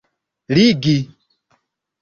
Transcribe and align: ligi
ligi 0.53 0.97